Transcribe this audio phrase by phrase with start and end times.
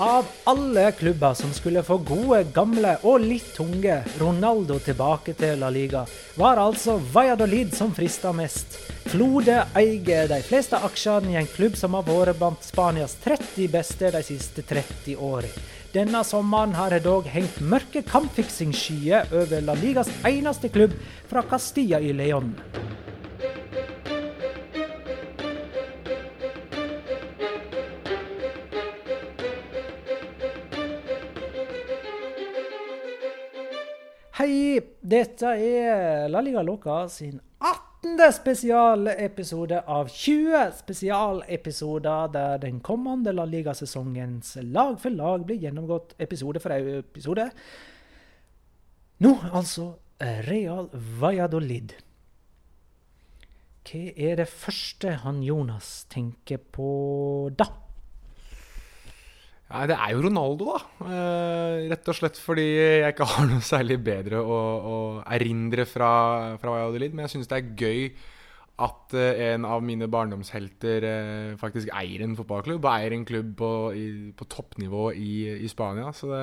[0.00, 5.72] Av alle klubber som skulle få gode, gamle og litt tunge Ronaldo tilbake til La
[5.74, 6.04] Liga,
[6.38, 8.76] var altså Valladolid som frista mest.
[9.10, 14.12] Flode eier de fleste aksjene i en klubb som har vært blant Spanias 30 beste
[14.14, 15.66] de siste 30 årene.
[15.90, 20.94] Denne sommeren har det dog hengt mørke kampfiksingsskyer over La Ligas eneste klubb
[21.26, 22.54] fra Castilla i León.
[34.38, 38.20] Hei, dette er La Liga Loca sin 18.
[38.36, 46.62] spesialepisode av 20 spesialepisoder der den kommende La Liga-sesongens lag for lag blir gjennomgått episode
[46.62, 47.48] for episode.
[49.26, 49.88] Nå altså
[50.46, 51.96] Real Valladolid.
[53.90, 56.92] Hva er det første han Jonas tenker på
[57.58, 57.72] da?
[59.68, 61.08] Ja, det er jo Ronaldo, da.
[61.12, 64.96] Eh, rett og slett fordi jeg ikke har noe særlig bedre å, å
[65.36, 66.10] erindre fra,
[66.60, 67.12] fra Valladolid.
[67.12, 68.06] Men jeg syns det er gøy
[68.78, 72.80] at eh, en av mine barndomshelter eh, faktisk eier en fotballklubb.
[72.80, 76.14] Og eier en klubb på, i, på toppnivå i, i, Spania.
[76.16, 76.42] Så det,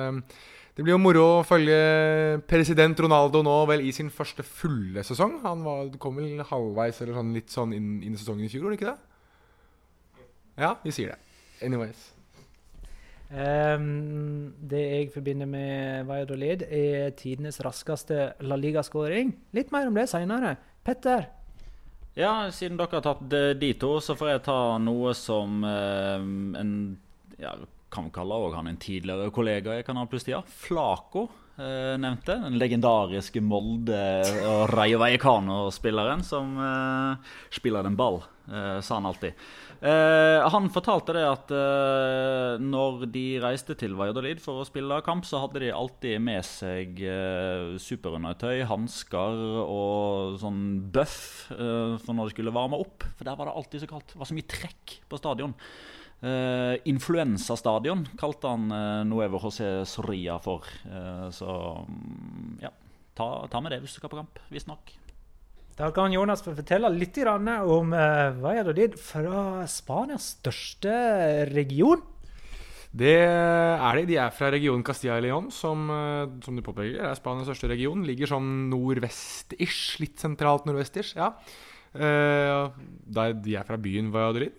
[0.76, 1.82] det, blir jo moro å følge
[2.46, 5.40] president Ronaldo nå vel i sin første fulle sesong.
[5.42, 8.68] Han var, kom vel halvveis eller sånn, litt sånn inn, inn i sesongen i fjor,
[8.68, 10.28] gjorde han ikke det?
[10.62, 11.40] Ja, vi sier det.
[11.66, 12.12] Anyways.
[13.26, 19.32] Um, det jeg forbinder med Valladolid, er tidenes raskeste La Liga-skåring.
[19.56, 20.54] Litt mer om det seinere.
[20.86, 21.26] Petter?
[22.16, 23.24] Ja, siden dere har tatt
[23.60, 26.22] de to, så får jeg ta noe som eh,
[26.62, 26.70] en
[27.36, 27.50] ja,
[27.92, 30.40] kan kalle også han en tidligere kollega i Kanal Pluss-tida.
[30.46, 31.26] Flaco
[31.58, 32.38] eh, nevnte.
[32.46, 39.34] Den legendariske Molde- og Rayo Vallecano-spilleren som eh, spiller den ball, eh, sa han alltid.
[39.80, 45.26] Eh, han fortalte det at eh, når de reiste til Valladolid for å spille kamp,
[45.28, 50.62] så hadde de alltid med seg eh, superundertøy, hansker og sånn
[50.94, 51.20] bøff
[51.56, 53.06] eh, for når de skulle varme opp.
[53.18, 54.14] For der var det alltid så kaldt.
[54.14, 55.54] Det var så mye trekk på stadion.
[56.16, 60.64] Uh, Influensastadion kalte han uh, Nuevo José Soria for.
[60.88, 61.48] Uh, så
[61.84, 62.72] um, ja,
[63.14, 64.40] ta, ta, med det hvis du skal på kamp.
[64.48, 64.96] Visstnok.
[65.76, 70.92] Da kan Jonas fortelle litt om uh, Valladolid fra Spanias største
[71.50, 72.00] region.
[72.96, 74.06] Det er de.
[74.08, 75.84] De er fra regionen Castilla y León, som,
[76.40, 78.06] som du påpeker er Spanias største region.
[78.08, 79.98] Ligger sånn nordvest-ish.
[80.00, 81.12] Litt sentralt nordvest-ish.
[81.18, 81.34] ja.
[81.96, 82.72] Uh,
[83.12, 84.56] de er fra byen Valladolid.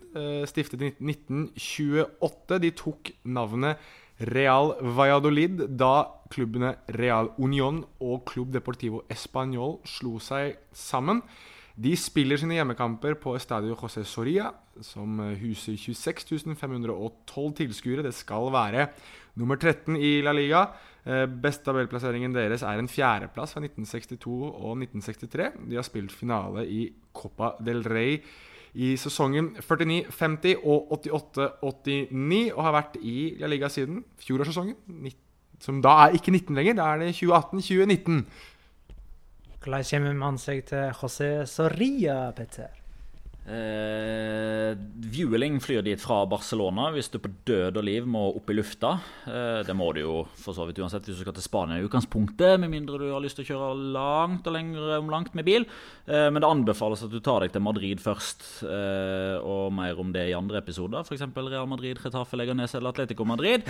[0.49, 2.61] Stiftet i 1928.
[2.61, 3.81] De tok navnet
[4.17, 11.21] Real Valladolid da klubbene Real Union og Club Deportivo Español slo seg sammen.
[11.77, 14.49] De spiller sine hjemmekamper på Estadio José Soria,
[14.81, 18.01] som huser 26.512 tilskuere.
[18.07, 18.87] Det skal være
[19.37, 20.65] nummer 13 i La Liga.
[21.37, 25.51] Best tabellplasseringen deres er en fjerdeplass fra 1962 og 1963.
[25.69, 28.17] De har spilt finale i Copa del Rey
[28.77, 34.75] i sesongen 49-50 og 88-89, og har vært i La Liga siden fjorårssesongen,
[35.63, 38.19] som da er ikke 19 lenger, da er det 2018-2019.
[39.57, 42.86] Hvordan kommer man seg til José Soria, Petter?
[43.47, 44.73] Eh,
[45.07, 48.97] Vueling flyr dit fra Barcelona hvis du på død og liv må opp i lufta.
[49.23, 51.85] Eh, det må du jo for så vidt uansett hvis du skal til Spania i
[51.87, 55.47] utgangspunktet, med mindre du har lyst til å kjøre langt og lenger om langt med
[55.47, 55.67] bil.
[56.09, 60.11] Eh, men det anbefales at du tar deg til Madrid først, eh, og mer om
[60.11, 61.07] det i andre episoder.
[61.07, 61.23] F.eks.
[61.37, 63.63] Real Madrid, Retafe, Leganes eller Atletico Madrid.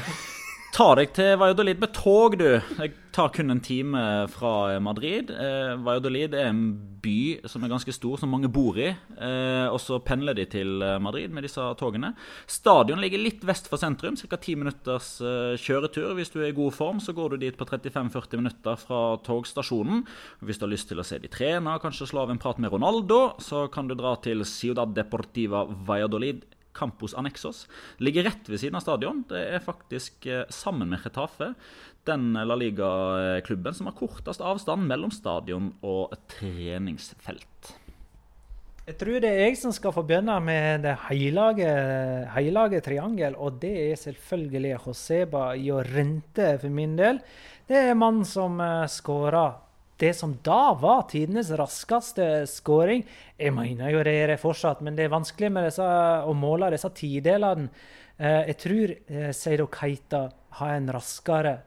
[0.78, 2.60] Ta deg til Valladolid med tog, du.
[2.78, 5.32] Jeg tar kun en time fra Madrid.
[5.34, 6.60] Eh, Valladolid er en
[7.02, 8.92] by som er ganske stor, som mange bor i.
[8.94, 12.12] Eh, og så pendler de til eh, Madrid med disse togene.
[12.46, 14.38] Stadion ligger litt vest for sentrum, ca.
[14.38, 16.12] 10 minutters eh, kjøretur.
[16.20, 20.06] Hvis du er i god form, så går du dit på 35-40 minutter fra togstasjonen.
[20.46, 22.76] Hvis du har lyst til å se de trene, kanskje slå av en prat med
[22.76, 26.46] Ronaldo, så kan du dra til Ciudad Deportiva Valladolid
[26.78, 27.66] Campus Anexos.
[27.98, 29.24] Ligger rett ved siden av stadion.
[29.30, 31.54] Det er faktisk eh, sammen med Retafe
[32.08, 37.74] den La Liga-klubben som har kortest avstand mellom stadion og treningsfelt.
[38.88, 43.74] Jeg tror det er jeg som skal få begynne med det hellige, triangel, og det
[43.90, 47.20] er selvfølgelig Joseba Jorente for min del.
[47.68, 49.50] Det er mannen som uh, skåra
[49.98, 53.06] det som da var tidenes raskeste skåring.
[53.38, 55.88] Jeg mener jo det er det fortsatt, men det er vanskelig disse,
[56.28, 57.72] å måle disse tidelene.
[58.18, 60.28] Uh, jeg tror uh, Seido Keita
[60.60, 61.58] har en raskere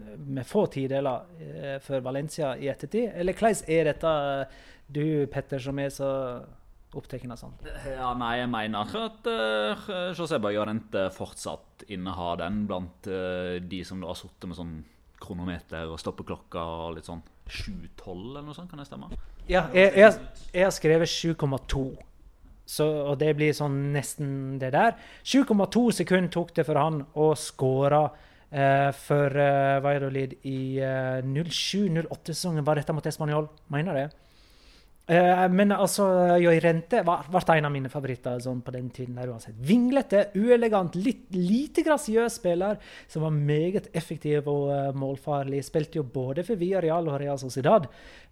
[0.00, 3.10] med få tideler for Valencia i ettertid.
[3.18, 4.12] Eller hvordan er dette,
[4.86, 6.10] du Petter, som er så
[6.96, 7.66] opptatt av sånt?
[7.86, 14.02] Ja, nei, jeg mener at uh, José Bajarente fortsatt innehar den blant uh, de som
[14.06, 14.74] har sittet med sånn
[15.20, 19.10] kronometer og stoppeklokka og litt sånn 7-12 eller noe sånt, kan det stemme?
[19.50, 21.84] Ja, jeg, jeg, jeg har skrevet 7,2.
[22.86, 24.98] Og det blir sånn nesten det der.
[25.26, 28.04] 7,2 sekunder tok det for han å skåre
[28.50, 32.66] eh, for eh, Valladolid i eh, 07-08-sesongen.
[32.66, 33.50] Var dette mot Español?
[33.74, 34.06] Mener det.
[35.10, 36.04] Eh, men altså,
[36.38, 39.16] Llorente var, ble en av mine favoritter sånn på den tiden.
[39.18, 39.56] der uansett.
[39.58, 42.78] Vinglete, uelegant, litt, lite grasiøs spiller
[43.10, 45.64] som var meget effektiv og uh, målfarlig.
[45.66, 47.88] Spilte jo både for Villarreal og Real Sociedad,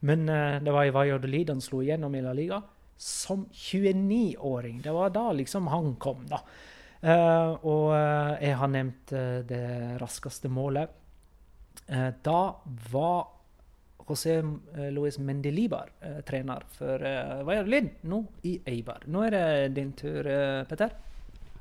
[0.06, 2.60] men uh, det var i Valladolid han slo igjennom i La Liga
[2.98, 4.78] som 29-åring.
[4.82, 6.42] Det var da liksom han kom, da.
[7.62, 9.12] Og jeg har nevnt
[9.46, 9.60] det
[10.00, 10.90] raskeste målet.
[12.26, 12.40] da
[12.90, 13.37] var
[14.08, 14.38] José
[14.90, 19.04] Luis Mendelibar, eh, trener for eh, Valladolid, nå i Eibar.
[19.06, 20.94] Nå er det din tur, eh, Petter.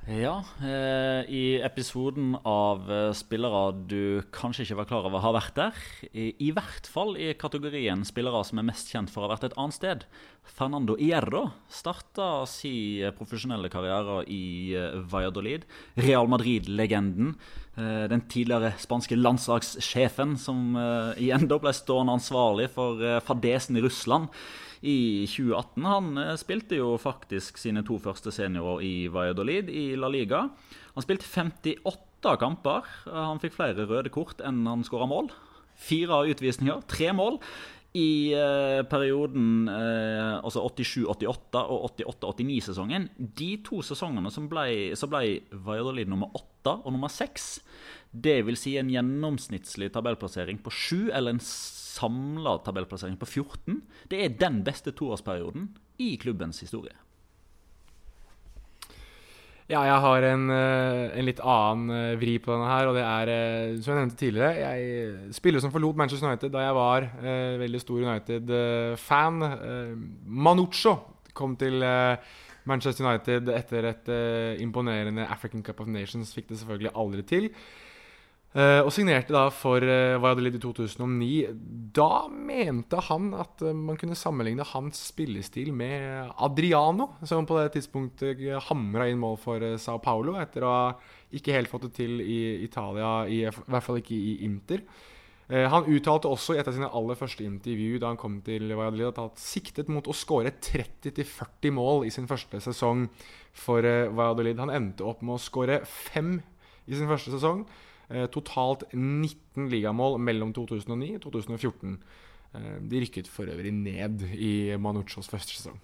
[0.07, 5.57] Ja, eh, i episoden av eh, spillere du kanskje ikke var klar over har vært
[5.57, 5.81] der,
[6.13, 9.49] i, i, hvert fall i kategorien spillere som er mest kjent for å ha vært
[9.49, 10.05] et annet sted.
[10.47, 14.45] Fernando Hierro starta si profesjonelle karriere i
[14.79, 15.65] eh, Valladolid.
[15.99, 17.33] Real Madrid-legenden.
[17.75, 23.75] Eh, den tidligere spanske landslagssjefen som eh, igjen da ble stående ansvarlig for eh, fadesen
[23.75, 24.31] i Russland
[24.81, 25.87] i 2018.
[25.87, 30.47] Han eh, spilte jo faktisk sine to første seniorer i Valladolid i La Liga.
[30.95, 32.87] Han spilte 58 kamper.
[33.09, 35.29] Han fikk flere røde kort enn han skåra mål.
[35.77, 37.37] Fire utvisninger, tre mål.
[37.95, 45.39] I eh, perioden eh, altså 87-88 og 88-89-sesongen, de to sesongene som ble, så ble
[45.51, 47.57] Violet nummer åtte og nummer seks.
[48.11, 53.81] Det vil si en gjennomsnittlig tabellplassering på sju, eller en samla tabellplassering på 14.
[54.11, 55.71] Det er den beste toårsperioden
[56.03, 56.95] i klubbens historie.
[59.67, 62.87] Ja, jeg har en, en, litt annen eh, vri på denne her.
[62.87, 66.63] Og det er, eh, som jeg nevnte tidligere, jeg spiller som forlot Manchester United da
[66.63, 69.41] jeg var eh, veldig stor United-fan.
[69.47, 69.91] Eh,
[70.47, 70.95] Manucho
[71.35, 72.15] kom til eh,
[72.71, 76.31] Manchester United etter et eh, imponerende African Cup of Nations.
[76.35, 77.51] Fikk det selvfølgelig aldri til.
[78.55, 81.25] Uh, og signerte da for uh, Valladolid i 2009.
[81.93, 87.73] Da mente han at uh, man kunne sammenligne hans spillestil med Adriano, som på det
[87.75, 88.39] tidspunktet
[88.69, 90.87] hamra inn mål for Sao Paulo, etter å ha
[91.35, 94.79] ikke helt fått det til i Italia, i, i hvert fall ikke i Inter.
[95.51, 99.09] han uttalte også i et av sine aller første intervju da han kom til Valladolid,
[99.11, 103.09] at han siktet mot å skåre 30-40 mål i sin første sesong
[103.51, 104.57] for Valladolid.
[104.63, 106.39] Han endte opp med å skåre fem
[106.87, 107.67] i sin første sesong.
[108.09, 111.97] Eh, totalt 19 ligamål mellom 2009 og 2014.
[112.55, 115.79] Eh, de rykket for øvrig ned i Manuchos første sesong.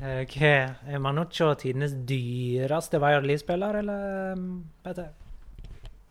[0.00, 5.10] Ok, Er Manucho tidenes dyreste Valladolid-spiller, eller um, Petter?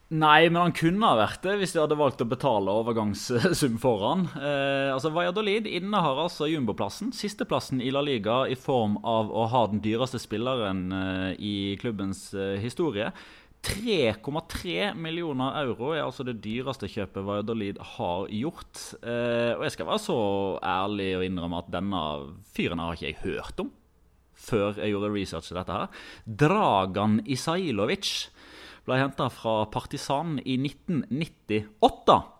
[0.09, 4.05] Nei, men han kunne ha vært det hvis de hadde valgt å betale overgangssum for
[4.07, 4.23] han.
[4.37, 9.67] Eh, altså, Valladolid innehar altså jumboplassen, sisteplassen i La Liga, i form av å ha
[9.69, 13.11] den dyreste spilleren eh, i klubbens eh, historie.
[13.65, 18.85] 3,3 millioner euro er altså det dyreste kjøpet Valladolid har gjort.
[19.03, 20.19] Eh, og jeg skal være så
[20.63, 22.03] ærlig å innrømme at denne
[22.55, 23.73] fyren har ikke jeg hørt om
[24.39, 26.03] før jeg gjorde research til dette her.
[26.23, 28.13] Dragan Isailovic
[28.87, 32.38] ble henta fra Partisan i 1998.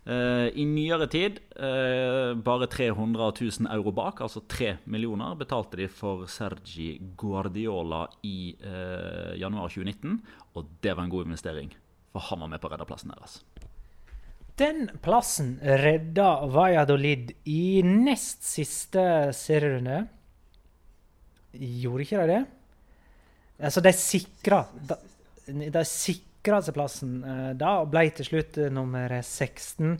[0.00, 5.88] Uh, I nyere tid, uh, bare 300 000 euro bak, altså 3 millioner, betalte de
[5.92, 10.16] for Sergi Guardiola i uh, januar 2019.
[10.56, 11.74] Og det var en god investering,
[12.14, 13.42] for han var med på å redde plassen deres.
[14.60, 19.04] Den plassen redda Valladolid i nest siste
[19.36, 20.02] serierunde.
[21.52, 22.42] Gjorde ikke de det?
[23.60, 24.60] Altså, de sikra
[25.50, 29.98] De sikra seg plassen uh, da, og ble til slutt uh, nummer 16.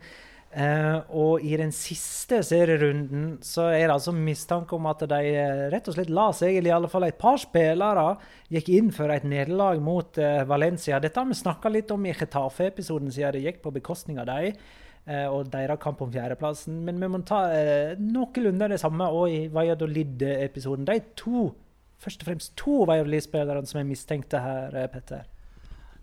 [0.50, 5.20] Uh, og i den siste serierunden så er det altså mistanke om at de
[5.70, 8.16] rett og slett la seg, eller i alle fall et par spillere
[8.50, 10.18] gikk inn for et nederlag mot
[10.50, 10.98] Valencia.
[10.98, 14.58] Dette har vi snakka litt om i Chetafe-episoden, siden det gikk på bekostning av dem
[15.10, 16.82] og deres kamp om fjerdeplassen.
[16.86, 20.86] Men vi må ta eh, noenlunde det samme òg i Valladolid-episoden.
[20.86, 21.48] De to,
[21.98, 25.24] først og fremst to Valladolid-spillerne som er mistenkte her, Petter.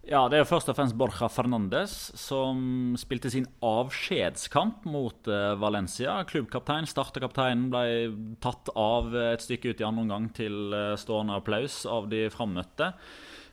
[0.08, 6.24] Ja, det er først og fremst Borja Fernandes, som spilte sin avskjedskamp mot uh, Valencia.
[6.30, 11.82] Klubbkaptein, starterkapteinen, ble tatt av et stykke ut i andre omgang til uh, stående applaus
[11.92, 12.88] av de frammøtte.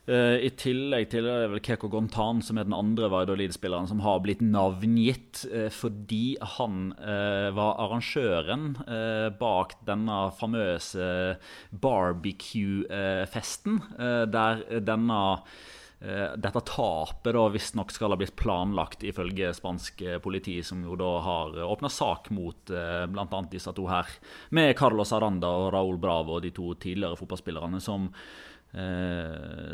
[0.06, 4.06] Uh, I tillegg til det er vel Keko Gontan, som er den andre Vaidolid-spilleren, som
[4.06, 5.42] har blitt navngitt
[5.74, 6.94] fordi han
[7.58, 8.78] var arrangøren
[9.42, 11.34] bak denne famøse
[11.82, 13.82] barbecue-festen,
[14.30, 15.24] der denne
[16.36, 21.60] dette tapet da visstnok skal ha blitt planlagt, ifølge spansk politi, som jo da har
[21.64, 23.44] åpna sak mot eh, bl.a.
[23.50, 24.10] disse to her,
[24.54, 28.10] med Carlos Aranda og Raúl Bravo, de to tidligere fotballspillerne som
[28.63, 28.63] Eh,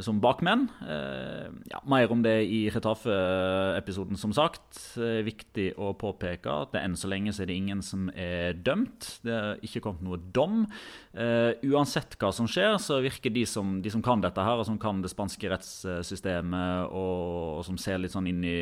[0.04, 0.66] som bakmenn.
[0.84, 4.76] Eh, ja, mer om det i Retafe-episoden, som sagt.
[5.00, 8.58] Eh, viktig å påpeke at det enn så lenge så er det ingen som er
[8.60, 9.08] dømt.
[9.24, 10.66] Det er ikke kommet noe dom.
[11.14, 14.68] Eh, uansett hva som skjer, så virker de som, de som kan dette her, og
[14.68, 18.60] som kan det spanske rettssystemet, og, og som ser litt sånn inn i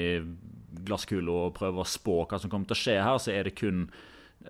[0.86, 3.58] glasskula og prøver å spå hva som kommer til å skje her, så er det
[3.58, 3.88] kun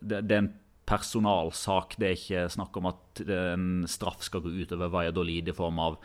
[0.02, 0.54] det, det er en
[0.88, 1.99] personalsak.
[2.00, 6.00] Det er ikke snakk om at en straff skal gå utover Valladolid i form av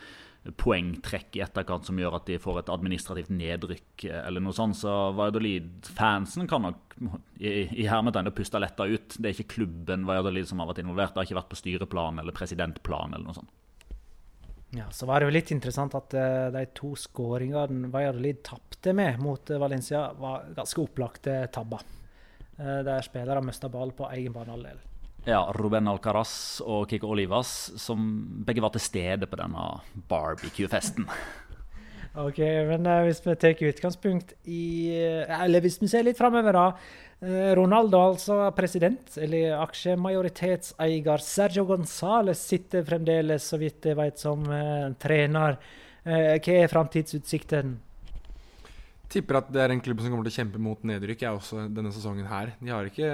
[0.60, 4.76] poengtrekk i etterkant som gjør at de får et administrativt nedrykk eller noe sånt.
[4.76, 6.98] Så Valladolid-fansen kan nok
[7.40, 9.16] i, i hermetegn puste letta ut.
[9.16, 11.16] Det er ikke klubben Valladolid som har vært involvert.
[11.16, 13.54] Det har ikke vært på styreplan eller presidentplan eller noe sånt.
[14.74, 19.22] Ja, Så var det jo litt interessant at uh, de to skåringene Valladolid tapte med
[19.22, 21.86] mot Valencia, var ganske opplagte tabber.
[22.60, 24.82] Eh, der spillere mista ball på egen banehalvdel.
[25.26, 28.04] Ja, Ruben Alcaraz og Kiko Olivas, som
[28.46, 29.64] begge var til stede på denne
[30.12, 31.08] barbecue-festen.
[32.26, 34.66] ok, men uh, hvis vi tar utgangspunkt i
[35.00, 36.68] uh, Eller hvis vi ser litt framover, da.
[37.56, 41.22] Ronaldo, altså president, eller aksjemajoritetseier.
[41.24, 44.44] Sergio Gonzales sitter fremdeles, så vidt jeg vet, som
[45.00, 45.56] trener.
[46.04, 47.78] hva er framtidsutsiktene?
[49.14, 51.68] Tipper at det er en klubb som kommer til å kjempe mot nedrykk jeg også
[51.74, 52.56] denne sesongen her.
[52.60, 53.14] De har ikke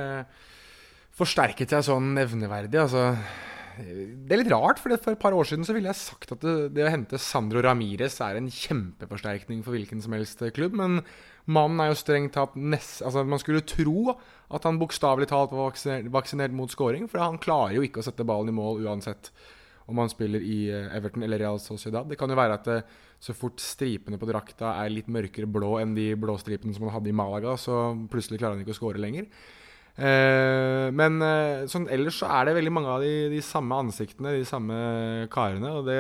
[1.20, 2.79] forsterket seg sånn nevneverdig.
[2.79, 3.13] altså
[3.79, 6.41] det er litt rart, for for et par år siden så ville jeg sagt at
[6.44, 10.75] det, det, å hente Sandro Ramires er en kjempeforsterkning for hvilken som helst klubb.
[10.75, 11.00] Men
[11.48, 14.18] mannen er jo strengt tatt nest, altså Man skulle tro
[14.50, 18.10] at han bokstavelig talt var vaksinert, vaksinert mot scoring, for han klarer jo ikke å
[18.10, 19.32] sette ballen i mål uansett
[19.89, 22.10] om han spiller i eh, Everton eller Real Sociedad.
[22.10, 25.76] Det kan jo være at eh, så fort stripene på drakta er litt mørkere blå
[25.82, 29.02] enn de blåstripene som han hadde i Malaga, så plutselig klarer han ikke å score
[29.02, 29.28] lenger.
[30.00, 34.38] Eh, men eh, sånn, ellers så er det veldig mange av de, de samme ansiktene,
[34.38, 34.78] de samme
[35.34, 35.74] karene.
[35.76, 36.00] Og det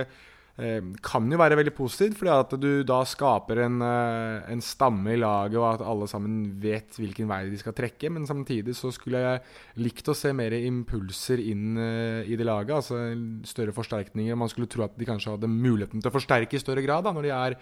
[1.05, 5.19] kan jo være veldig positivt, fordi at du da skaper en, eh, en, stamme i
[5.19, 8.11] laget, og at alle sammen vet hvilken vei de skal trekke.
[8.11, 9.43] Men samtidig så skulle jeg
[9.79, 12.75] likt å se mer impulser inn eh, i det laget.
[12.75, 12.99] Altså
[13.47, 14.35] større forsterkninger.
[14.35, 17.15] Man skulle tro at de kanskje hadde muligheten til å forsterke i større grad da,
[17.15, 17.57] når de er,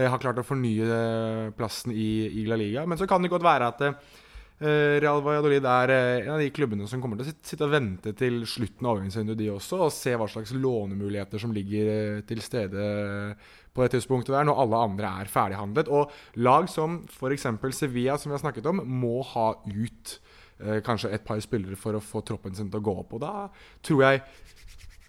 [0.00, 2.86] har klart å fornye plassen i, i La Liga.
[2.86, 3.94] Men så kan det godt være at Eh,
[4.60, 8.12] Real Valladolid er eh, en av de klubbene som kommer til å sitte og vente
[8.16, 12.42] til slutten av overgangsvinduet, de også, og se hva slags lånemuligheter som ligger eh, til
[12.44, 12.82] stede
[13.72, 15.88] på det tidspunktet der, når alle andre er ferdighandlet.
[15.88, 16.12] Og
[16.44, 17.48] lag som f.eks.
[17.78, 20.14] Sevilla, som vi har snakket om, må ha ut
[20.60, 23.16] eh, kanskje et par spillere for å få troppen sin til å gå opp.
[23.16, 23.34] Og da
[23.86, 24.24] tror jeg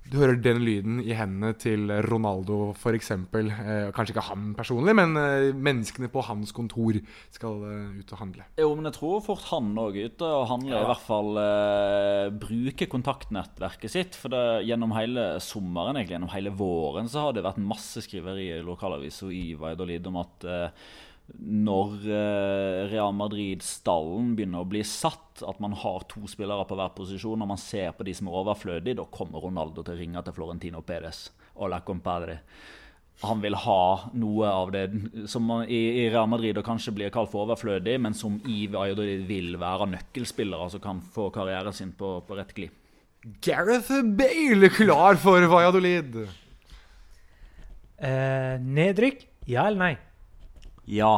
[0.10, 3.12] du hører den lyden i hendene til Ronaldo f.eks.
[3.13, 6.98] Eh, kanskje ikke han personlig, men eh, menneskene på hans kontor
[7.31, 8.48] skal eh, ut og handle.
[8.60, 10.79] Jo, men jeg tror fort han òg er ute og handler.
[10.79, 10.81] Ja.
[10.84, 14.17] I hvert fall eh, bruke kontaktnettverket sitt.
[14.20, 18.60] For det, gjennom hele sommeren, egentlig gjennom hele våren, så har det vært masse skriverier
[18.60, 20.91] i lokalavisa i Valladolid om at eh,
[21.39, 26.91] når eh, Real Madrid-stallen begynner å bli satt, at man har to spillere på hver
[26.97, 30.23] posisjon, og man ser på de som er overflødige, da kommer Ronaldo til å ringe
[30.25, 32.41] til Florentino Perez og la compadre.
[33.21, 34.85] Han vil ha noe av det
[35.29, 39.57] som i Real Madrid og kanskje blir kalt for overflødig, men som i Valladolid vil
[39.61, 42.77] være nøkkelspillere som kan få karrieren sin på, på rett glid.
[43.45, 46.23] Gareth Bale klar for Valladolid!
[48.01, 49.27] Eh, nedrykk?
[49.45, 49.93] Ja eller nei?
[50.91, 51.13] Ja.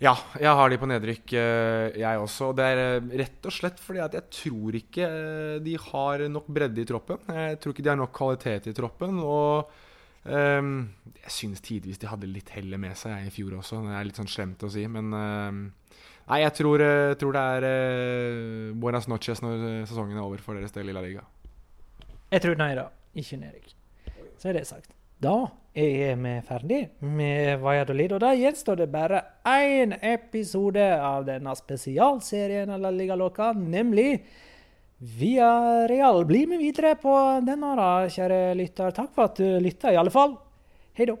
[0.00, 2.54] Ja, jeg har de på nedrykk, eh, jeg også.
[2.56, 6.46] Det er eh, rett og slett fordi at jeg tror ikke eh, de har nok
[6.48, 7.20] bredde i troppen.
[7.36, 9.18] Jeg tror ikke de har nok kvalitet i troppen.
[9.20, 9.68] Og
[10.24, 10.70] um,
[11.20, 13.82] jeg syns tidvis de hadde litt hellet med seg i fjor også.
[13.84, 15.60] Det er litt sånn slemt å si, men um,
[16.30, 16.82] Nei, jeg tror,
[17.18, 21.02] tror, det er uh, buenas noches når sesongen er over for deres del i La
[21.04, 21.26] Liga.
[22.30, 22.86] Jeg tror nei da.
[23.18, 23.74] Ikke nedrykk.
[24.38, 24.94] Så er det sagt.
[25.20, 31.52] Da er vi ferdig med Valladolid, og da gjenstår det bare én episode av denne
[31.58, 34.22] spesialserien av La Liga Loca, nemlig
[35.20, 35.50] Via
[35.92, 36.24] Real.
[36.24, 37.12] Bli med videre på
[37.44, 37.76] denne,
[38.16, 38.96] kjære lytter.
[38.96, 40.38] Takk for at du lytta, i alle fall.
[40.96, 41.20] Hei da.